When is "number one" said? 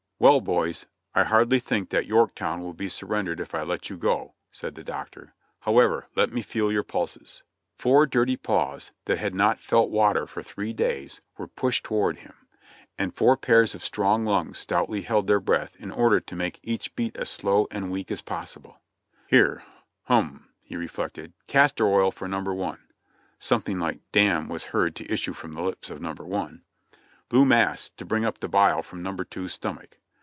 22.27-22.77, 25.99-26.61